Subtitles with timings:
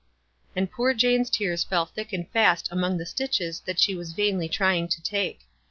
[0.55, 4.49] And poor Jane's tears fell thick and fast among the stitches that she was vainly
[4.49, 5.41] trying to take.